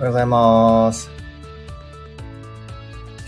[0.00, 1.10] おはようございます。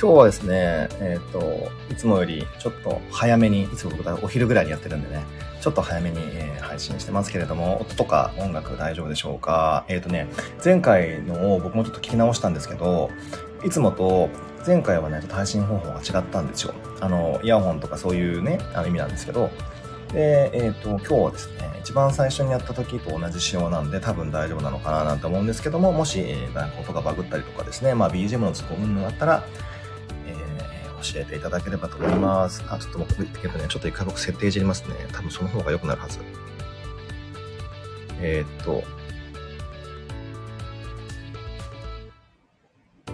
[0.00, 5.22] 今日はですね、えっ、ー、と、いつもよりちょっと早めに、いつも僕はお昼ぐらいにやってるんでね、
[5.60, 9.84] ちょっと早めに、え、配信してますけれども、音とか音楽大丈夫でしょうか？
[9.88, 10.28] えっ、ー、とね、
[10.64, 13.10] 前回のを僕もちょっと聞き直したんですけど、
[13.62, 14.30] いつもと
[14.66, 16.72] 前回はね、配信方法が違ったんですよ。
[17.02, 19.50] あの、イヤホンとかそういうね、あの意味なんですけど、
[20.12, 29.44] で、えっ、と、今日はですね、一番最初にやった時と同じ仕様なんで多分大丈夫なのかななんて思うんですけども、もし、えー、なんか音がバグったりとかですね、まあ BGM の都合云々あったら、
[30.26, 30.34] え、
[31.02, 32.62] 教えていただければと思います。
[32.68, 34.94] あ、ちょっと僕、えっとね、ちょっと一回僕設定いじりますね。
[35.12, 36.18] 多分その方が良くなるはず。
[38.20, 38.84] えー、っと、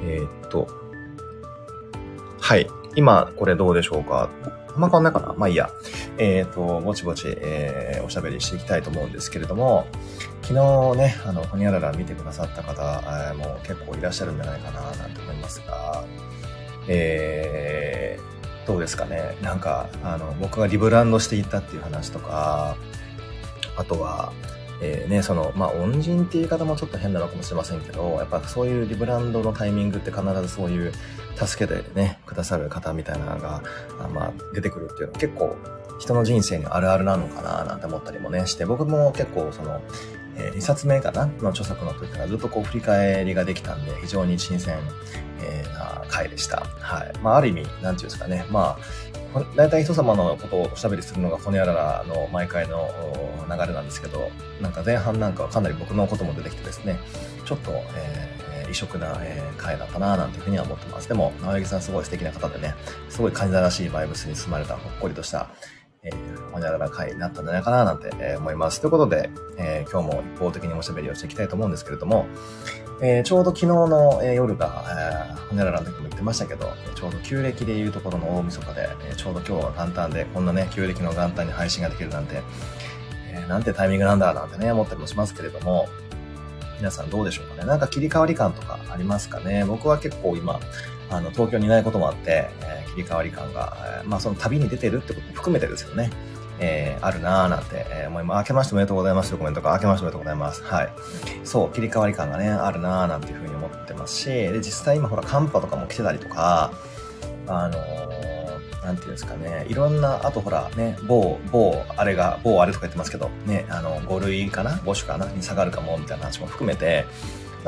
[0.03, 0.69] えー、っと、
[2.41, 2.67] はい。
[2.97, 4.29] 今、これどうでしょうか？
[4.75, 5.35] あんま変わんないかな？
[5.35, 5.71] まあいいや。
[6.19, 9.87] えっ、ー、と、ぼちぼち、えー、おしゃべりしていきたいと思うんですけれども、
[10.43, 16.05] 昨日ね、あの、ほにゃらら見てくださった方、えー、もう結構いらっしゃるんじゃないかな、なんて思いますが、
[16.89, 19.37] えー、どうですかね？
[19.43, 22.77] なんか、あの、僕がリブランドしていったっていう話とか、
[23.77, 24.33] あとは、
[24.81, 30.93] えー、ね、その、まあ、恩人っていう言い方もちょっと変なのかもしれませんけど、やっぱそういうリブランドのタイミングって必ずそういう
[31.35, 33.63] 助けてね、くださる方みたいなのが、
[34.15, 35.57] まあ、出てくるっていうのは結構
[35.99, 39.81] 人の人生にあるあるなのかななんて思ったりもねして、僕も結構その、
[40.37, 44.79] えー、2冊目かなの著作の時からずっとこう振り返りができたんで、非常に新鮮、
[45.41, 46.61] えー、な回でした。
[46.81, 47.13] はい。
[47.23, 48.47] まあ、ある意味、なんていうんですかね。
[48.51, 48.79] ま
[49.35, 52.89] あ、大体人様のことをおしゃべりするのがホニャララの毎回の
[53.49, 56.99] 流れなんですけど、なんか前半なんかはかなり僕のことも出てきてですね、
[57.45, 61.09] ちょっと、えー、異色な、えー、回だったななんていうふうには思ってます。
[61.09, 62.75] でも、青柳さんすごい素敵な方でね、
[63.11, 65.51] すごい感じらしいバイブスに包まれたほっこりとした、
[66.03, 68.81] えー、ホニャララ回になったんじゃないかななんて、えー、思います。
[68.81, 72.27] ということで、えー、今日も一方的におしゃべりをしていきたいと思うんですけれども、
[73.01, 74.85] えー、ちょうど昨日の、えー、夜が、
[75.31, 82.43] えー、ホニャララの時も言ってましたけど、ちょうど旧暦でいうところの大晦日で、えー、ちょうど今日は元旦で、こんなね、旧暦の元旦に配信ができるなんて、
[83.33, 85.89] えー、なんてタイミングなんだなんてね、思ったりもしますけれども、
[86.79, 87.69] 皆さんどうでしょうかね。
[87.69, 89.65] なんか切り替わり感とかありますかね。
[89.65, 90.61] 僕は結構今、
[91.11, 96.11] あの、東京にいないこともあって、えー、り替わり感が、え、まあその旅に出てるってことも含めてですよね。
[96.61, 98.39] えー、あるなぁなんて、えー、思います。
[98.39, 100.63] 明けましておめでとうございますというコメントが、明けましておめでとうございます。
[100.65, 100.89] はい。
[101.45, 106.73] そう、切り替わり感がね、あるなぁなんていうふうに思ってますし、で、実際今ほら、寒波とかも来てたりとか、
[107.47, 115.27] あのー、なんていうんですかね、いろんな、あとほら、ね、某、某、あれが、某あれとか言ってますけど、ね、あの、5類かな ?5 種かな？
[115.27, 117.05] に下がるかも、みたいな話も含めて、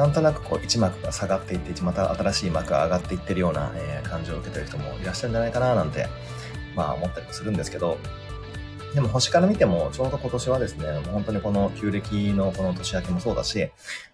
[0.00, 6.06] なんとなくこう1幕が下がっていって、また新しい幕が上がっていってるような、えー、感情を受けてる人もいらっしゃるんじゃないかななんて、
[6.74, 7.98] まあ思ったりもするんですけど、
[8.94, 13.70] でも星から見ても、ちょうど今年はですね、もう本当にこの旧暦のこの年明けもそうだし、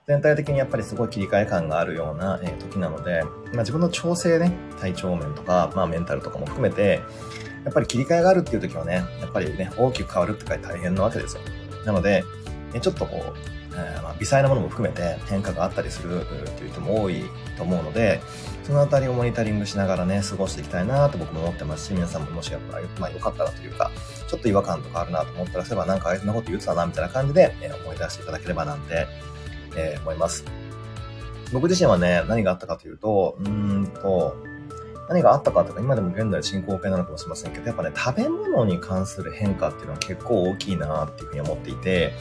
[0.08, 7.00] 全体的にやっぱりすごい切り替え感があるような、え時なので、まあ、自分の調整ね、体調面とか、まあメンタルとかも含めて、
[7.64, 11.42] やっぱり切り替えがあるっていう時はね、やっぱりね、大きく変わるって書いて大変なわけですよ。
[11.84, 12.24] なので、
[12.80, 17.24] ちょっとこう、えー、まあ、微細なものも含めて変化があったりするっていう人も多い
[17.56, 18.20] と思うので、
[18.64, 23.90] そのあたりをモニタリングしながらね、過ごしていきたいなと僕も思ってますし、皆さんももしやっぱ、まあよかったらというか、
[24.28, 29.06] ちょっと違和感とかあるなと思ったら、そういえばなんかあいつのこと言ってたな、みたいな感じで、えー、思い出していただければなんて、
[29.76, 30.44] えー、思います。
[31.52, 34.36] 僕自身はね、何があったかというと、うーんと、
[35.08, 42.14] 何があったかとか、今でも現在進行形なのかもしれませんけど、やっぱね、食べ物に関する変化っていうのは結構大きいなっていうふうに思っていて、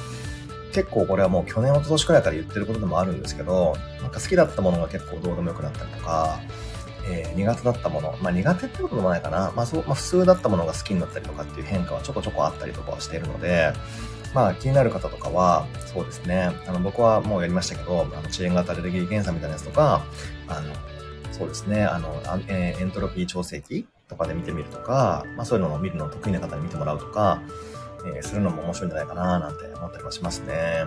[0.76, 6.42] 結構これはもう去年、一昨年くらいから言ってることでもあるんですけど、なんか好きだったものが結構どうでもよくなったりとか、
[7.08, 9.54] えー、苦手だったもの、まあ苦手ってことでもないかな。
[9.56, 13.72] まあそう、まあ普通だったものが好きになったりとかっていう変化はちょこちょこあったりとかはしているので、
[14.34, 16.52] まあ気になる方とかは、そうですね。
[16.68, 20.04] あの僕はもうやりましたけど、あの遅延型アレルギー検査みたいなやつとか、
[20.50, 20.74] あの、
[21.32, 21.86] そうですね。
[21.86, 27.42] あの、えー、エントロピー調整器とかで見てみるとか、まあそういうのを見るの得意な方に見てもらうとか、
[28.06, 30.86] えー、するのも面白いんじゃないかななんて思ったりもしますね。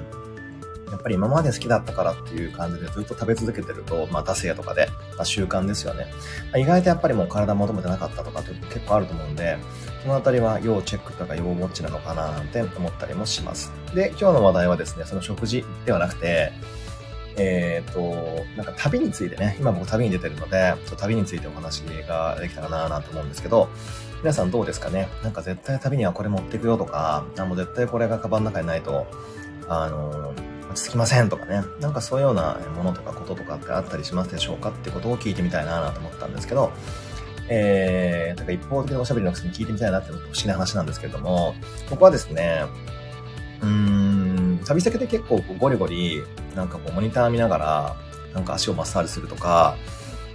[0.90, 6.06] やっぱり今まで好きだったからっていう感じでずっと食べ続けてると、まあ、惰性とかで、まあ、習慣ですよね。
[6.52, 9.58] ま、意外とやっぱりもう体求めてなかったとかって結構あると思うんで、
[10.02, 13.72] そのあたりは要チェックとか要ウォッチなのかななんて思ったりもします。
[13.94, 16.52] で、今日の話題はですね、その食事ではなくて、
[17.38, 23.68] えっ、ー、と、なんか旅についてね、今僕旅に出てるので、ちょっと旅についてお話ができたかななんて思うんですけど、
[24.22, 25.08] 皆さんどうですかね？
[25.22, 29.06] なんか絶対旅にはこれ持ってくよとか、あもう絶対これがカバンの中にないと、
[29.68, 30.34] あの、
[30.70, 31.62] 落ち着きませんとかね。
[31.80, 36.72] なんかそういうようなものとかこととかってあったりしますでしょうかってことを聞いてみたいなと思ったんですけど、
[37.48, 41.54] えー、だか一方的なおしゃべりのくせに聞いてみたいなって不思議な話なんですけれども、
[41.88, 42.64] 僕はですね、
[43.62, 44.07] うーん、
[44.68, 46.22] 旅先で結構ゴリゴリ、
[46.54, 47.96] なんかこうモニター見ながら、
[48.34, 49.76] なんか足をマッサージするとか、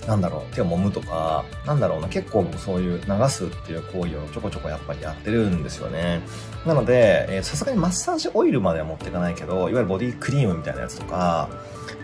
[0.07, 6.21] なんだろう、手を揉むとか、なんだろうな、結構そういう流すっていう行為をちょこちょこやっぱりやってるんですよね。
[6.65, 11.47] なので、さすがにマッサージオイルまでは持っていかないけど、いわゆるボディクリームみたいなやつとか、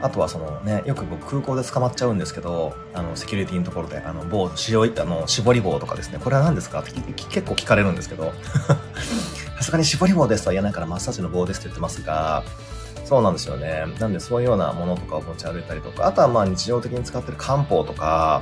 [0.02, 6.80] あとはそのね、よく僕空港で捕まっちゃうんですけど、あの、セキュリティのところで、あの、棒、白い、あの、絞り棒とかですね、これは何ですか？
[6.80, 8.32] って結構聞かれるんですけど、
[9.60, 12.44] さすがに絞り棒ですとは言えないからマッサージの棒ですって言ってますが、
[13.04, 13.84] そうなんですよね。
[14.00, 18.42] なんでそういうようなものとかを持ち歩いたりとか、あとはまあ日常的に使ってる漢方とか、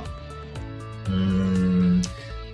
[1.06, 2.02] うーん、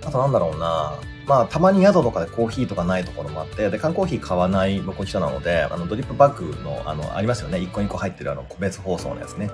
[0.03, 0.97] あとなんだろうな。
[1.27, 7.57] まあ、たまに宿とかでコーヒーとかないところもあって、で、缶コーヒー買わない僕人なので、あの、ドリップバッグの、あの、ありますよね。
[7.57, 9.49] 1個2個入ってるあの、個別包装のやつね。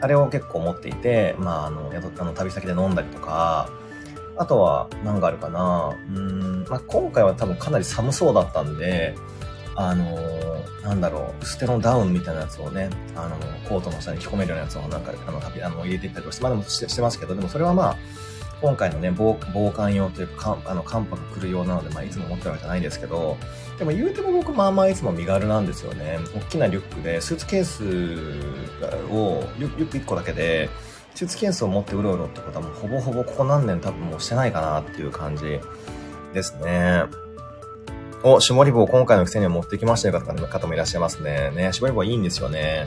[0.00, 3.68] あれを結構持っていて、まあ、あの、宿、あの、旅先で飲んだりとか、
[4.38, 5.96] あとは、何があるかな。
[6.14, 9.14] うん、まあ、今回は多分かなり寒そうだったんで、
[9.74, 13.36] あのー、なんだろう、ステロンダウンみたいなやつをね、あの、
[13.68, 17.96] コートの下に着込めるようなやつをなんか、あの、あの入れていったりとかして、まあでもしてしてますけど、でもそれはまあ、
[18.60, 23.36] 今回のね、防防寒用というか、かあの、寒波が来る用なので、まあ、いつも持ってるわけじゃないんですけど、
[23.78, 26.18] でも言うても僕、まあまあいつも身軽なんですよね。
[26.34, 27.84] 大きなリュックで、スーツケース
[29.12, 30.68] を、リュック1個だけで、
[31.18, 35.58] スーツケースを持ってうろうろってことはもうほぼほぼここ何年多分もうしてないかなっていう感じ
[36.32, 37.02] ですね。
[38.22, 41.50] お、絞り棒今回のくせには持ってきましたよ方もいらっしゃいますね。
[41.50, 42.86] ね、絞り棒いいんですよね。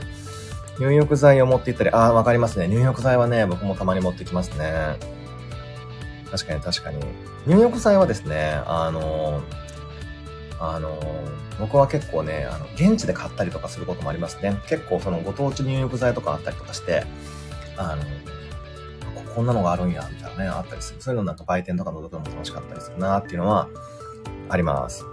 [0.80, 2.68] 入浴剤を持っていったり、ああ、わかりますね。
[2.68, 4.96] 入浴剤はね、僕もたまに持ってきますね。
[6.30, 7.00] 確かに確かに。
[7.46, 9.42] 入浴剤はですね、あの、
[10.58, 10.98] あの、
[11.60, 14.58] 僕は結構ね、あの、現地で買ったりとかすることもありますね。
[14.68, 17.04] 結構そのご当地入浴剤とかあったりとかして、
[17.76, 18.02] あの、
[19.34, 21.00] こんなのがあるんや、みたいなね、あったりする。
[21.00, 23.68] そういうのなんか売店とかのどくのも楽しかったりするなっていうのは
[24.48, 25.04] あります。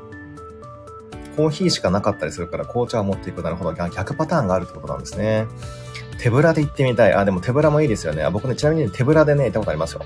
[1.36, 3.42] コーヒーしかなかったりするから紅茶を持っていく。
[3.42, 3.74] なるほど。
[3.74, 5.48] 逆パターンがあるってことなんですね。
[6.20, 7.14] 手ぶらで行ってみたい。
[7.14, 8.30] あ、でも手ぶらもいいですよね。
[8.30, 10.02] 僕ね、ちなみに手ぶらでね、行ったことありますよ。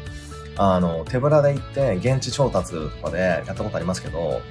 [0.57, 4.41] あの、手ぶらで行って、現地調達とかでやったことありますけど、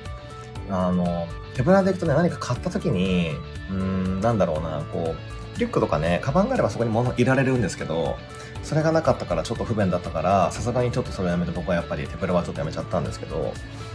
[0.69, 3.37] あの、手ぶらで行くとね、何か買った時に、
[3.71, 8.19] うーん、なんだろうな、こう、リュックとかね、カバンがあればそこに物いられるんですけど、
[8.62, 13.53] それがなかったからちょっと不便だったから、さすがにちょっとそれをやめて僕はやっぱり手ぶらはちょっとやめちゃったんですけど、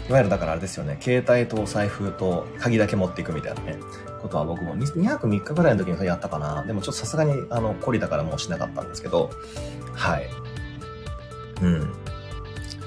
[0.10, 3.78] いわゆるだからあれですよね、携帯と財布と鍵だけ持っていくみたいなね、
[4.22, 6.64] ことは僕も 2, 泊3日ぐらいの時にそれやったかな。
[6.64, 9.30] でもちょっとさすがにあの、懲りだからもうしなかったんですけど、
[9.94, 10.30] はい。
[11.62, 11.80] うん。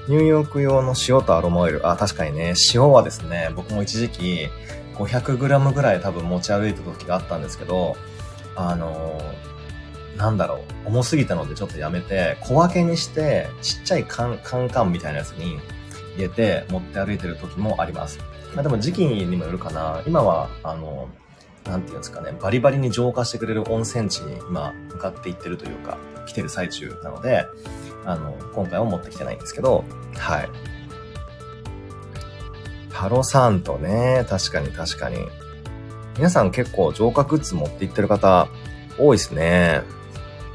[0.08, 1.88] ニューヨーク用の塩とアロマオイル。
[1.88, 4.48] あ、確かにね、塩はですね、僕も一時期
[4.96, 7.96] 500g ぐらい多分持ち歩いてた時があったんですけど、
[8.56, 9.20] あの
[10.16, 15.58] なんだろう、重すぎたのでちょっとやめて、小分けにして、ちっちゃいカンカンカンみたいなやつに
[16.16, 18.18] 入れて持って歩いてる時もあります。
[18.54, 20.02] まあ、でも時期にもよるかな。
[20.06, 21.08] 今は、あの、
[21.64, 27.46] なんていうんですかね、バリバリに浄化してくれる温泉地に今向かっていってるというか、来てる最中なので、
[28.04, 29.84] あの、今回は持ってきてないんですけど、
[30.16, 30.48] はい。
[32.90, 35.18] ハロサントね、確かに確かに。
[36.20, 38.46] 皆さん結構浄化グッズ持っていってる方
[38.98, 39.80] 多いですね。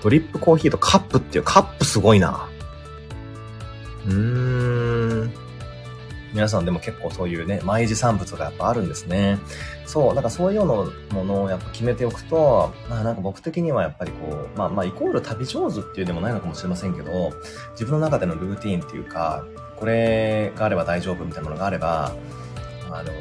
[0.04, 2.48] ドリップコーヒーとカップっていうカップすごいな。
[4.06, 5.34] うーん。
[6.34, 9.40] 皆さんでも結構そういうね、毎時産物がやっぱあるんですね。
[9.88, 17.34] そう、なんかそういうようなものをやっぱ決めておくと、まあなんか僕的にはやっぱりこう、まあまあイコール旅上手っていうでもないのかもしれませんけど、
[17.72, 19.44] 自分の中でのルーティーンっていうか、
[19.78, 22.14] これがあれば大丈夫みたいなものがあれば、
[22.92, 23.12] あの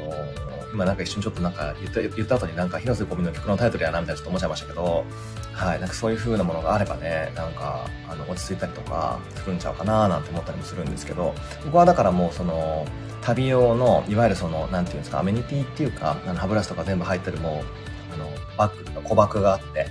[0.75, 5.05] 今なんか一瞬ちょっとなんか言った言った後になんか広瀬香美の曲のタイトルやなみたいなちょっと思っちゃいましたけど、
[5.53, 12.85] はい、なんかそういう風なものがあればね、なんかあの落ち着いたりとかするんちゃうかななんて思ったりもするんですけど、僕はだからもうその、
[13.21, 17.63] 旅用の、いわゆるその、なんていうんですか、アメニティっていうか、あの歯ブラシとか全部入ってるも
[18.11, 19.87] う、あの、バッグとか小バッグがあって、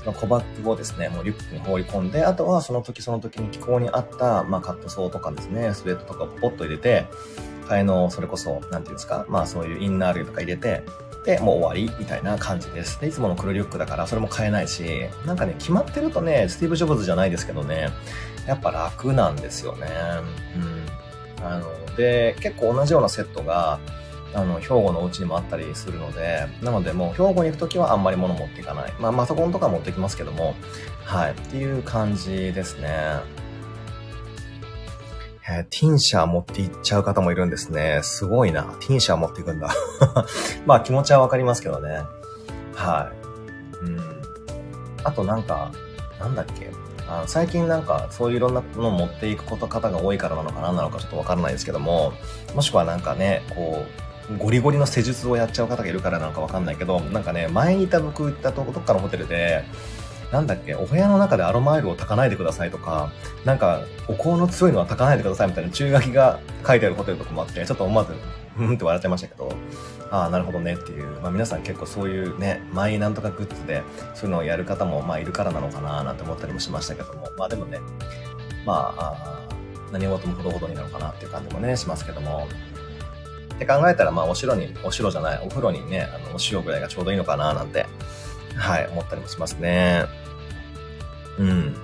[0.00, 7.06] その小バッグをですね、もうリュックに放り込んで、あとはその時その時に気候に合った、まあカットソーとかですね、スウェットとかをポッと入れて、
[7.68, 10.82] 替えの、それこそ、なんていうんですか、まあそういうインナー類とか入れて、
[11.24, 13.00] で、もう終わりみたいな感じです。
[13.00, 17.90] で、いつもの黒リュックだからそれも買えないし、なんかね、決まってるとね、スティーブ・ジョブズじゃないですけどね、
[18.46, 19.86] やっぱ楽なんですよね。
[20.56, 21.46] うん。
[21.46, 23.78] あの、で、結構同じようなセットが、
[24.34, 28.92] あの、兵庫のお家にもあったりするので、なのでもう兵庫に行くときはあんまり物持っていかない。
[28.98, 30.54] まあ、パソコンとか持ってきますけども、
[31.04, 32.88] はい、っていう感じですね。
[35.50, 38.00] えー、ティンシャー持って行っちゃう方もいるんですね。
[38.02, 38.64] すごいな。
[38.80, 39.74] ティンシャー持っていくんだ。
[40.66, 42.02] まあ気持ちはわかりますけどね。
[42.74, 43.10] は
[43.82, 43.86] い。
[43.86, 44.22] うん。
[45.04, 45.72] あとなんか、
[46.20, 46.70] なんだっけ。
[47.08, 52.12] あ最近なんかそういういろんなものを持っていくこと方が多いからなのか何なのかちょっとわからないですけども、
[52.54, 53.86] もしくはなんかね、こ
[54.30, 59.64] う、ゴリゴリの施術をやっちゃう方がいるからなのかわかんないけど、なんかね、前にいた僕行ったとこどっかのホテルで、
[60.32, 63.12] なんだっけ、お部屋の中でアロマオイルを炊かないでくださいとか、
[63.44, 68.12] なんか、お香の強いのは炊かないでくださいみたいな注意書きが書いてあるホテルとかもあって、ちょっと思わず、
[68.58, 69.52] うんって笑っちゃいましたけど、
[70.10, 73.82] ああ、なるほどねっていう、まあ皆さん結構そういうね、マイなんとかグッズで、
[74.14, 77.78] そういうのをやる方も、まあいるからなのかななんて思ったりもしましたけども、まあでもね、
[78.66, 79.48] まあ、あ
[79.92, 82.46] 何事もほどほどになるかなっていう感じもね、しますけども、
[83.54, 87.86] って考えたら、まあ、お城に、お城じゃない、お風呂にね、あの、お塩ぐらいがちょうどいいのかな、なんて、
[88.58, 90.04] はい、思ったりもしますね。
[91.38, 91.76] うん。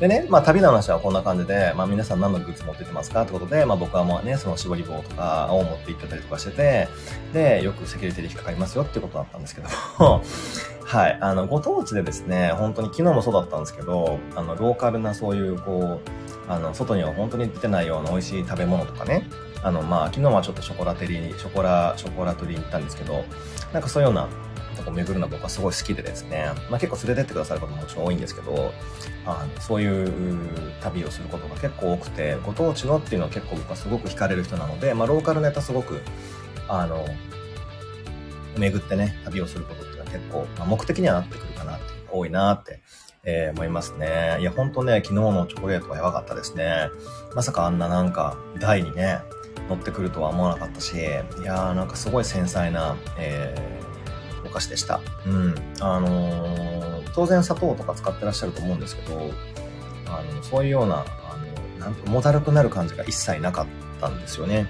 [0.00, 6.88] でね、まあ旅の話はこんな感じで、まあ皆さん何のグッズ持ってきますかってことで、まあ僕はもうね、その絞り棒とかを持って行ってたりとかしてて、
[7.32, 10.22] で、よくセキュリティで引っかかりますよってことだったんですけども
[10.84, 16.10] はい、あの、ご当地でですね、本当に昨日もそうだったんですけど、あの、ローカルなそういう、こう、
[16.50, 19.28] あの、外には本当に出てないような美味しい食べ物とかね、
[19.62, 23.24] あの、まあ、昨日はちょっとショコラテリー、ショコラ、ショコラトリーに行ったんですけど、
[23.72, 24.28] なんかそういうような
[24.88, 28.72] とこ巡るの僕はすごい好きでですね、まあ結構連れてってくださる方ももちろん多いんですけど、
[29.26, 30.10] あのそういう
[30.80, 36.00] 旅をすることが結構多くて、ご当地のっていうのは結構僕はすごく惹かれる人なので、まあローカルネタすごく、
[36.68, 37.06] あの、
[38.56, 42.80] 巡ってね、旅をすることっていうのは結構、まあ、目的にはなってくるかなって、多いなって、
[43.24, 44.38] えー、思いますね。
[44.40, 46.88] いや、ほんとね、昨日のチョコレートはやばかったですね。
[47.34, 49.20] まさかあんななんか、台にね、
[49.68, 53.87] 乗ってくるとは思わなかったし、いやーなんかすごい繊細な、えー、
[54.48, 55.00] お菓子でした。
[55.26, 55.54] うん。
[55.80, 59.30] あのー、当然砂糖とか使ってらっしゃると思うんですけど、
[60.06, 61.36] あの、そういうような、あ
[61.78, 63.66] の、なんと、重たるくなる感じが一切なかっ
[64.00, 64.66] たんですよね。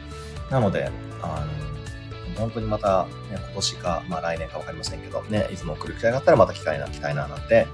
[0.51, 0.91] なので、
[1.23, 1.45] あ
[2.37, 7.67] の、本当にまた、ね、今年か、まあ来年かわかりませんけど、ね、いつも来る機会があったらまた機会な、来たいな、なんて、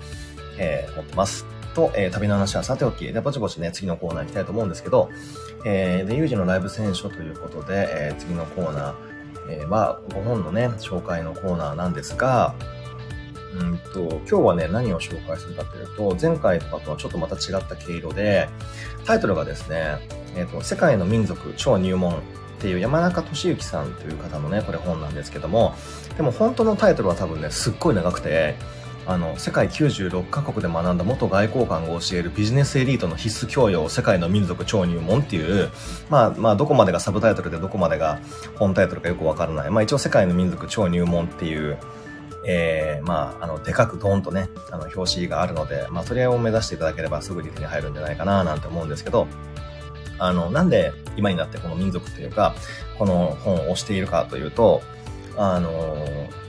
[0.59, 1.47] えー、思ってます。
[1.75, 5.11] と、えー、旅の話はさておき、で、ぼちぼちね、次のコーナー行きたいと思うんですけど、
[5.67, 8.95] えー、で、有事のライブ選書ということで、えー、次のコーナー、
[9.49, 12.55] えー、は、ご本のね、紹介のコーナーなんですが、
[13.55, 18.49] うんと、今日はね、何を紹介するかというと、前回とかとはちょっとまた違った毛色で、
[19.05, 19.99] タイトルがですね、
[20.37, 22.17] えっ、ー、と、世界の民族超入門っ
[22.59, 25.75] ていう山中俊之さんという方のね、これ本なんですけども、
[26.17, 28.57] でも本当のタイトルは多分ね、すっごい長くて、
[29.07, 35.71] あの、世界96カ国で学んだ元外交官が教えるビジネスエリートの必須教養、世界の民族超入門っていう、
[36.09, 38.21] まあ、まあ、どこまでがサブタイトルでどこまでが
[38.57, 39.71] 本タイトルかよくわからない。
[39.71, 41.79] まあ、一応世界の民族超入門っていう、
[42.47, 49.27] えー、まあ、あの、でかくドーンとね、あの、表紙があるので、まあ、それを目指していただければすぐに手に入るんじゃないかな、なんて思うんですけど、
[50.19, 52.55] あの、なんで今になってこの民族というか、
[52.99, 54.83] この本を推しているかというと、
[55.37, 56.44] あの、な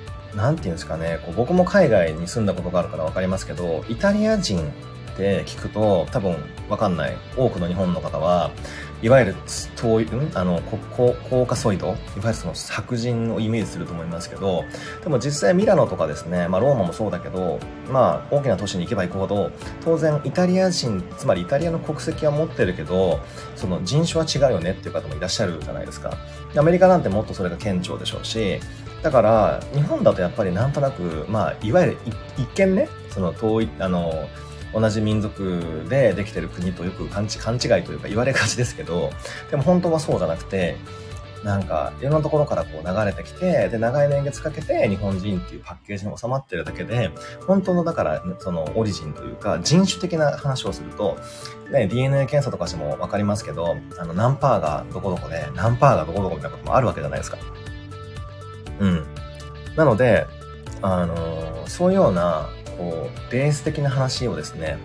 [0.51, 6.35] んていうんですかね、こう僕も海外に住んだことがあるからわかりますけど、イタリア人って聞くと多分
[6.69, 7.17] わかんない。
[7.37, 8.51] 多くの日本の方は、
[9.01, 9.35] いわゆる
[9.75, 10.31] 遠い、うん？
[10.33, 14.63] あの、コーカソイドいわゆるその白人をイメージすると思いますけど、
[15.03, 19.51] でも実際ミラノとかですね、まあローマもそうだけど、まあ大きな都市に行けば行くほど、
[19.83, 23.19] 当然イタリア人、つまりイタリアの国籍は持ってるけど、
[23.55, 26.17] その人種は違うよねっていう方もいらっしゃるじゃないですか。
[26.57, 28.59] アメリカなんてもっとそれが顕著でしょうし、
[29.05, 31.97] だから、日本だとやっぱりなんとなく、まあ、いわゆる
[32.39, 34.27] 一見ね、その遠い、あの、
[34.73, 37.29] 同じ民族でできてる国とよく勘違い
[37.83, 39.11] というか言われがちですけど、
[39.51, 40.77] でも本当はそうじゃなくて、
[41.43, 47.11] なんか、いろんなところからこう流れてきて、で、長い年月かけて日本人っていうパッケージに収まってるだけで、
[47.45, 51.15] 本当のだから、そのオリジンというか、人種的な話をすると、
[51.71, 57.37] ね、DNA 検査とかしてもわかりますけど、あの、何パーがどこどこで、何パーがどこどこみたいなこともあるわけじゃないですか。
[58.79, 59.05] うん。
[59.75, 60.27] なので、
[60.81, 64.77] あのー、そういうような、こう、ベース的な話をですね、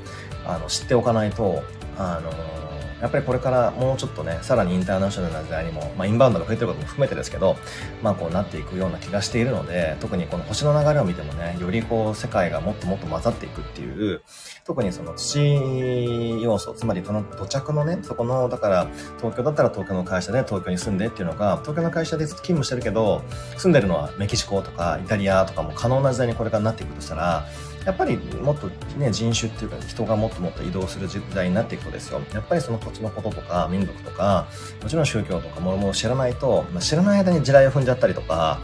[0.47, 1.63] あの、知っておかないと、
[1.99, 2.70] あのー
[3.01, 7.57] やっぱりこれからもうちょっとね、さらにインターナショナルな時代にも、まあインバウンドが増えてることも含めてですけど、
[8.03, 14.23] まあこうなっていくような気がしているので、特にこの星の流れを見てもね、よりこう世界がもっともっと混ざっていくっていう、
[14.65, 18.87] 特にその土要素、つまりその土着のね、そこの、だから
[19.19, 23.23] 東京だったら東京の会社で東京に住んでっていうのが、東京の会社で勤務してるけど、
[23.57, 27.47] 住んでるのはメキシコとかイタリアとかも可能な時代にこれからなっていくとしたら、
[27.85, 28.69] やっぱりもっと
[28.99, 32.21] ね、人種っていうか人がもっともっと移動する時代になっていくとですよ。
[32.35, 34.49] やっぱりその土地のこととか民族とか、
[34.83, 38.61] もちろん宗教とかもろもろ知らないと、まあ、知らない間に地雷を踏んじゃったりとか、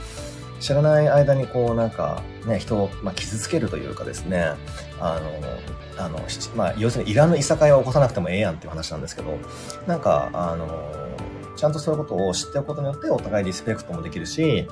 [0.60, 4.52] 知らない間にこうなんかね、人を、まあ、傷つけるというかですね、
[5.00, 6.20] あの、あの、
[6.54, 9.38] まあ、要するにいらぬいさかいを起こさなくてもええやんっていう話なんですけど、
[9.86, 10.66] なんか、あの、
[11.56, 14.68] ちゃんとそういうことを知っておくことによってお互いリスペクトもできるし、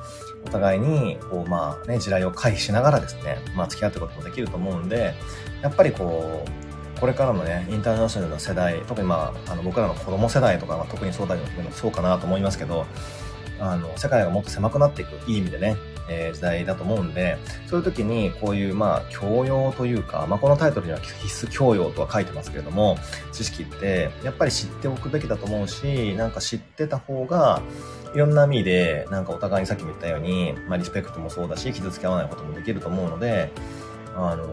[0.46, 5.14] お互いに、こう、まあね、地雷を回避しながらですね、まあ付き合っていくこともできると思うんで、
[5.62, 11.36] やっぱりこう、これからのね、インターナショナルの世代、特にまあ、あの僕らの子供世代とかまあ特にそうだ
[11.72, 12.86] そうかなと思いますけど、
[13.58, 15.76] あの、世界がもっと狭くなっていく、いい意味でね、
[16.08, 22.96] えー、時代だと思うんで、そういう時にこういう、まあ、教養というか、まあ、このタイトルには必須教養とは書いてますけれども、
[23.32, 27.62] 知識ってやっぱり知っておくべきだと思うし、なんか知ってた方が、
[28.14, 33.50] いろんな意味で、なんかお互いにさっきも言ったように、まあ、リスペクトもそうだし、傷つけ合わないこともできると思うので、
[34.14, 34.46] あの、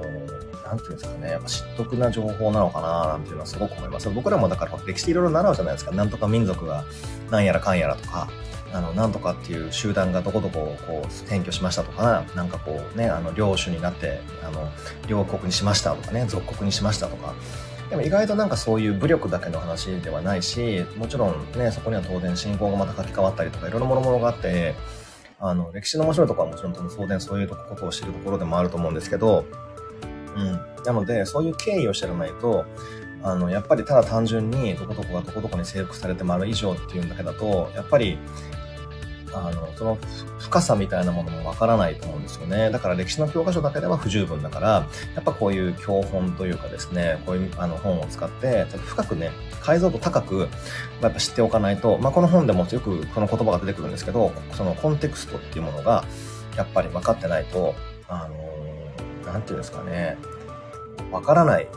[0.71, 4.09] なんていうんですかね、やっぱ知得な情報なのかななんていうのはすごく思います。
[4.09, 5.91] 僕らもだから歴史いろいろ習うじゃないですか。
[5.91, 6.85] なんとか民族が
[7.29, 8.29] なんやらかんやらとか、
[8.73, 14.69] あの、なんとかっていう集団がどこどこをこう転居しましたとか、なんかこうね、あの、領主になって、あの、
[15.07, 17.33] 領国にしましたとかね、属国にしましたとか、
[17.89, 24.75] でも意外となんかそういう武力だけの話ではないし、もちろんね、そこには当然信仰がまた書き換わったりとか、いろんなものものがあって、
[25.39, 29.45] あの、歴史の面白いところはもちろん当然そういうことを知るところでもあると思うんですけど、
[30.35, 30.83] うん。
[30.85, 32.65] なので、そういう経緯を知らないと、
[33.23, 38.17] あの、やっぱりただ単純にどこどこがどこどこに征服されて丸以上っていうんだけだと、やっぱり
[39.33, 39.97] あの、その
[40.39, 42.69] 深さみたいなものもわからないと思うんですよね。
[42.71, 44.69] だから歴史の教科書だけでは不十分だから、
[45.15, 50.49] やっぱこういう教本というかですね、こういうあの本を使って、深くね、解像度高く、
[51.01, 56.03] やっぱ知っておかないと、まあ、この本でもよくこの言葉が出てくるんですけど、そのコンテクストっていうものが、
[56.57, 57.75] やっぱり分かってないと、
[58.07, 58.27] あ
[59.25, 60.17] のなんていうんですかね、
[61.11, 61.67] わからない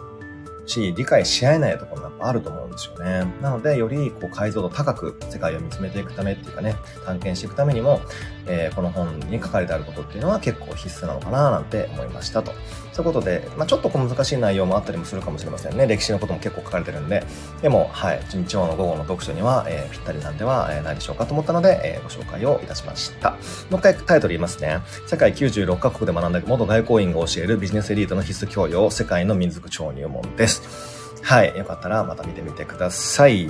[0.67, 3.25] し、理解し合えないところもやっぱあると思うんですよね。
[3.41, 8.01] なので、よりこう解像度高く世界を見つめていくためっていうかね、探検していくためにも、
[8.47, 12.53] えー、この本に書かれてあることっていうのは結構必須なのかななんて思いましたと。
[12.93, 15.87] そういうことで、まあ、ちょっと小難しい内容もあったりもするかもしれませんね。
[15.87, 17.25] 歴史のことも結構書かれてるんで。
[17.61, 23.33] でも、はい、日曜の午後の読書には、えー、ぴったりなんでは、ないでしょうかと思ったので、えー、ご紹介をいたしました。
[23.33, 23.41] もう
[23.77, 24.79] 一回タイトル言いますね。
[25.09, 30.94] 世界96カ国で学んだ元外交員が教えるビジネスエリートの必須教養、世界の民族超入門です。
[31.25, 31.57] はい。
[31.57, 33.49] よかったらまた見てみてください。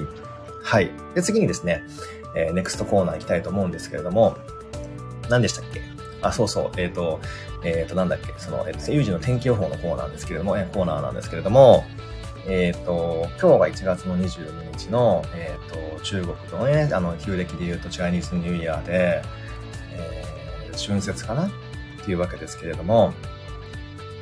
[0.63, 0.91] はい。
[1.15, 1.83] で、次にですね、
[2.37, 4.37] えー、ネクストコーナー行きたいと思うんですけれども、
[5.29, 5.83] 何でしたっけ？
[6.23, 6.71] あ、そうそう。
[6.77, 7.21] えっ、ー、と、
[7.65, 8.33] えっ、ー、と、なんだっけ？
[8.39, 11.85] その、えっ、ー、と、有事の天気予報のコーナーですけれども、えコーナーなんですけれども、
[12.47, 19.23] えっ、と、今日が1月の22日の、えっ、と、中国のね、あの、旧暦で言うとチャイニーズニューイヤーで、
[19.93, 21.47] えー、春節かな？
[21.47, 21.51] っ
[22.05, 23.13] ていうわけですけれども、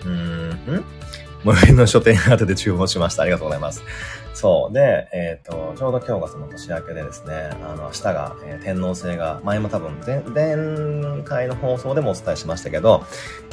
[0.05, 0.85] うー、ん？
[1.45, 3.23] 最寄りの書店宛てで注文しました。
[3.23, 3.83] ありがとうございます。
[4.35, 4.75] そう。
[4.75, 13.05] で、えっ、ー、と、ちょうど今日がその年明けでですね、あの、明日が、えー、天皇制が、前も多分前、前回の放送でもお伝えしましたけど、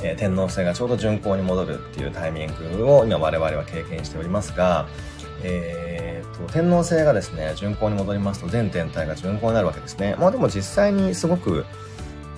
[0.03, 4.87] えー、天皇制がちょうど巡行に戻るっていうタイミングを今我々は経験しておりますが、
[5.43, 10.15] えーと、天皇制がですね、巡行に戻りますと全天体が巡行になるわけですね。
[10.19, 11.65] まあでも実際にすごく、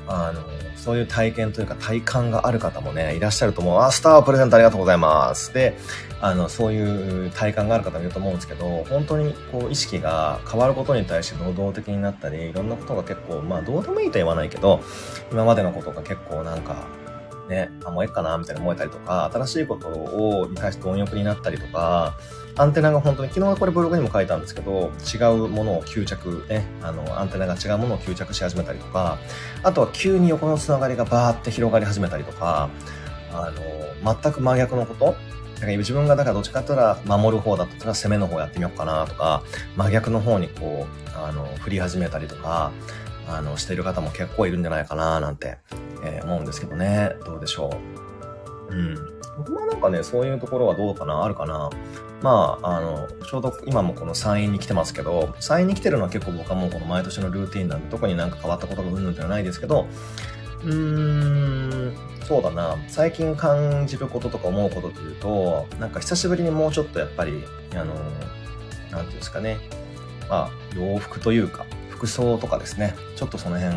[0.08, 0.42] あの、
[0.82, 3.80] そういう体験というか体感がある方もね、いらっしゃると思う。
[3.82, 5.54] あ、スタープレゼントありがとうございます。
[5.54, 5.78] で、
[6.20, 14.82] あの、そういう体感がある方もいると思うんですけど、本当にこう意識が変わることに対して能動的になったり、いろんなことが結構、まあどうでもいいとは言わないけど、
[15.32, 16.88] 今までのことが結構なんか、
[17.48, 22.18] ね、あ、もうええかな、みたいな思えたりとか、新しいことを、に対して貪欲になったりとか、
[22.58, 29.18] アンテナが本当に、昨日はこれブログにも書いたんですけど、違うものを吸着、ね、あの、アンテナが違うものを吸着し始めたりとか、
[29.64, 32.70] あとは急に横のつながりがバーって広がり始めたりとか、
[33.34, 33.52] あ
[34.04, 35.16] の、全く真逆のこと
[35.62, 39.44] だから自分がだからどっちかって言ったら守る方だったら攻めの方やってみようかなとか、
[39.76, 42.72] 真逆の方にこう、あの、振り始めたりとか、
[43.28, 45.58] あの、している方も結構いるんじゃないかななんて、
[46.04, 47.12] えー、思うんですけどね。
[47.26, 47.70] どうでしょ
[48.70, 48.74] う。
[48.74, 48.96] うん。
[49.38, 51.70] 僕もなんかね、そういうところはどうかなあるかな
[52.22, 59.88] まあ、あの、ちょうど今もこの山陰に来てますけど、山陰に来てるのは結構僕はもうこの毎年のルーティンなんで、特になんか変わったことがうんぬんではないですけど、
[60.64, 62.78] うーん、そうだな。
[62.88, 67.96] 最近感じることとか思うことというと、なんか久しぶりにもうちょっとやっぱり、あの、
[68.92, 69.58] なんていうんですかね。
[70.30, 72.96] まあ、洋服というか、服装とかですね。
[73.16, 73.76] ちょっとその辺、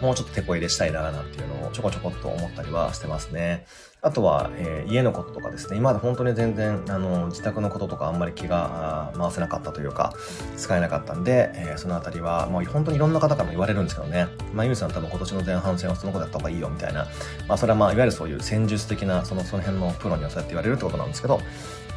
[0.00, 3.66] もうちょっと手こ入れしたいな、なんていうのをちょこちょこっと思ったりはしてますね。
[4.00, 5.76] あとは、えー、家のこととかですね。
[5.76, 10.12] 今まで本当に全然、あの、自宅のこととかあんまり気が回せなかったというか、
[10.56, 14.28] 使えなかったんで、えー、そのあたりは、もう本当にいろんな方からも言われるんですけどね。
[14.54, 17.08] まあ、ゆうさん多分今年の前半戦はそのことやった方がいいよ、みたいな。
[17.48, 21.40] まあ、それはまあ、いわゆるそういう戦術的な、その、その辺のプロにはそうやって言われるってことなんですけど、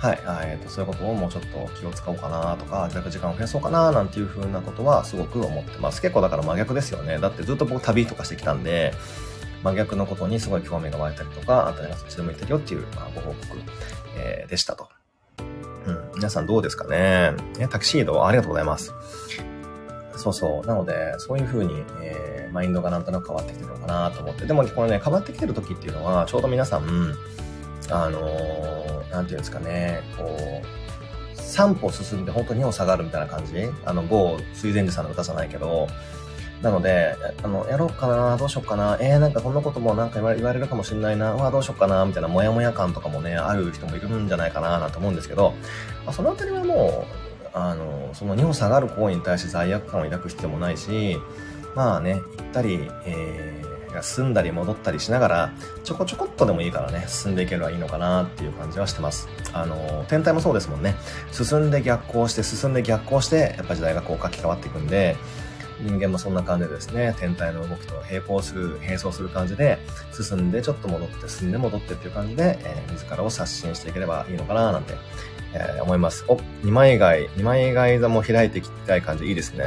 [0.02, 6.02] はい、えーと、そういうことをもうちょっと気を使おうかなとか、自宅時間を増やそうかななんていう風なことはすごく思ってます。
[6.02, 7.20] 結構だから真逆ですよね。
[7.20, 8.94] だってずっと僕旅とかしてきたんで、
[9.64, 13.60] 真逆のことにすごい興味が湧いたりとか、あんたがそっちで向いてるよっていう、まあ、ご報告、
[14.18, 14.90] えー、でしたと。
[15.86, 16.12] うん。
[16.16, 18.96] 皆さんどうですかねね、タキシードありがとうございます。
[20.16, 20.68] そうそう。
[20.68, 24.46] なので、そういう風に、えー、マインドがなんとなく変わってきてるのかなと思って。
[24.46, 27.16] でも、このね、変わってきてる時っていうのは、ちょうど皆さん、
[27.92, 30.24] あのー、なんていうんですかね、こ
[30.64, 33.70] う、3歩進んで本当に2歩下がるみたいな感じ？
[33.86, 35.88] あの、某水前寺さんの歌じゃないけど、
[36.62, 45.54] なので、あの、やろうかな、どうしようかな、えー、なんかこんなこともなんか言われるかもしれないな、うわ、どうしようかな、みたいなモヤモヤ感とかもね、ある人もいるんじゃないかな、なんて思うんですけど、
[46.06, 47.06] まあ、そのあたりはも
[47.54, 51.18] う、あの、その2歩下がる行為に対して罪悪感を抱く必要もないし、
[51.76, 53.61] まあね、行ったり、えー
[53.92, 59.28] が進んだり戻ったりしながら、ちょこちょこっとでもいいからね、進んでいければいいのかなっていう感じはしてます。
[59.54, 60.96] あの、天体もそうですもんね。
[61.32, 65.16] 進んで逆行して、進んで逆行して、やっぱ時代がこう書き換わっていくんで、
[65.82, 69.80] 人間もそんな感じでですね、天体の動きと並行する、並走する感じで、
[70.12, 74.94] 進んでちょっと戻って、進んで戻ってっていう感じで、えー、自らを刷新していければいいのかななんて、
[75.54, 76.24] えー、思います。
[76.28, 79.66] お、二枚貝、二枚貝座も開いていきたい感じいいですね。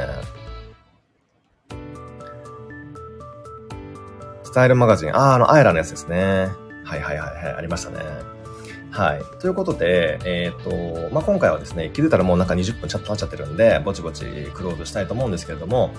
[4.55, 6.47] タイルマガジン、ああ、あの、アイラのやつですね。
[6.85, 7.99] はいはいはいはい、ありましたね。
[8.89, 9.21] はい。
[9.41, 15.93] ということで、えっ、ー、と、まあ、今回はですね、気づいたらもうなんか20分ちょっと経っちゃってるんで、ぼちぼちクローズしたいと思うんですけれども、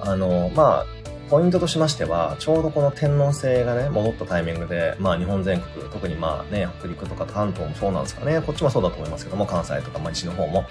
[0.00, 0.86] あの、まあ、
[1.30, 10.64] ポイントとしましては、ちょうどこの天皇制がね、戻ったタイミングで、まあ日本全国、特にまあね、北陸とか関東もそうなんですかね、こっちもそうだと思いますけども、関西とか、まあ西の方も、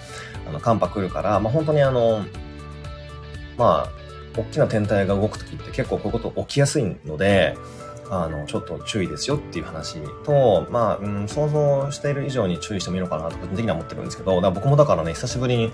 [0.47, 2.25] あの、寒波来るから、まあ本当にあの、
[3.57, 3.98] まあ、
[4.39, 7.55] 大きな天体が動くときって結構こういうこと起きやすいので、
[8.11, 15.71] あの、ちょっと注意ですよっていう話と、まあ、うん、想像している以上に注意してもいいのかなと個人的には思ってるんですけど、だ僕もだからね、久しぶりに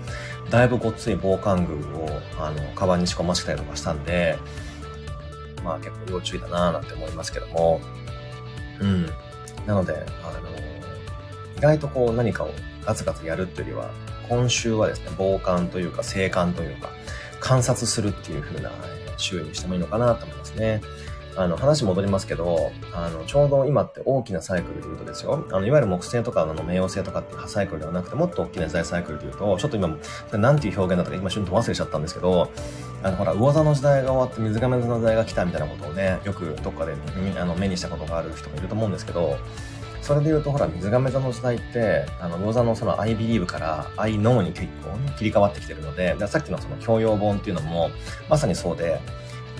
[0.50, 4.38] だいぶごっつい防寒具を、あの、カバンに仕込ませたりとかしたんで、
[5.64, 7.80] まあ結構要注意だなぁなんて思いますけども、
[8.80, 9.06] うん。
[9.66, 10.40] なので、あの、
[11.56, 12.50] 意外とこう何かを
[12.84, 13.90] ガツガツやるっていうよりは、
[14.28, 16.90] 今週はですね、防寒というか、静観というか、
[17.46, 18.72] 観察するっていう風な
[19.18, 20.80] 週にしてもいいのかなと思いますね。
[21.36, 32.50] あの、話戻りますけど、あの、ちょうど今って大きなサイクルで言うとですよ、あの、いわゆる木星とかの冥王星とかっていうサイクルではなくて、もっと大きな時代サイクルで言うと、ちょっと今、それなんていう表現だったか今瞬間忘れちゃったんですけど、
[33.04, 36.94] あの、ほら、魚座の時代が終わって水亀座の時代が来たみたいなことをね、よくどっかで
[37.38, 39.38] あの目にしたことがある人もいると思うんですけど、
[40.06, 47.90] それで言うと、ほら、水亀座の時代って、あの、魚座のその I believe から I know に結構ね切り替わってきてるので、でさっきのその教養本っていうのも、
[48.30, 49.00] まさにそうで、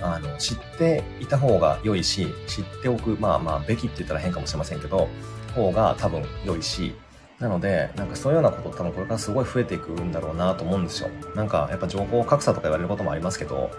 [0.01, 5.09] あの、知っていた方が良いし、知っておく、まあまあ、べきって言ったら変かもしれませんけど、
[5.53, 6.95] 方が多分良いし、
[7.39, 11.09] なので、なんかそういうようなこと多分これからすごい増えていくんだろうなと思うんですよ。
[11.35, 13.69] なんかやっぱ情報格差とか言われることもありますけど、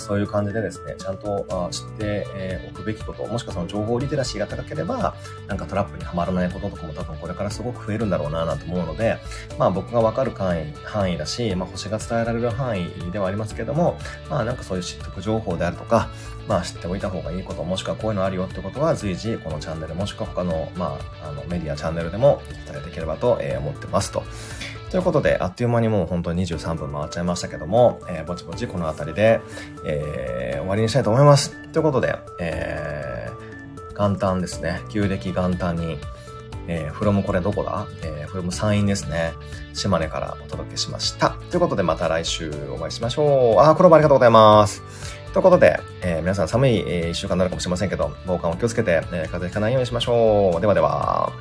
[0.00, 2.26] そういう感じでですね、ちゃんと知って
[2.70, 5.14] おくべきこと、もしくはその情報リテラシーが高ければ、
[5.46, 9.18] なんかトラップにはまらないこととかも多分これからすごく増えるんだろうなと思うので、
[9.58, 16.08] まあ僕がわかる範囲範囲だし、まあ星が伝えられる範囲ではありますけども、まあなんかそういう知得情報であるとか、
[16.48, 24.22] まあ知っておいた方がいいこと、もしくはこういうのあるよってことは随時このチャンネル、もしくは他の、まあ、あのメディアチャンネルでも伝えていければと思ってますと。
[24.90, 29.40] ということで、あっという間にもう本当に23分回っちゃいましたけども、えー、ぼちぼちこの辺りで、
[29.86, 31.56] えー、終わりにしたいと思います。
[31.72, 34.82] ということで、えー、元旦ですね。
[34.90, 35.96] 旧暦元旦に、
[36.66, 37.86] えー、フロムこれどこだ？
[38.02, 39.32] えー、フロム山陰ですね。
[39.74, 41.36] 島根からお届けしました。
[41.50, 43.60] ということで、また来週お会いしましょう。
[43.60, 44.82] あ、黒ロありがとうございます。
[45.32, 50.60] ということで、えー、皆さん寒い、えー、一週間になるかもしれませんけど、防寒を気をつけて、えー、風邪ひかないようにしましょう。
[50.60, 51.32] ではでは。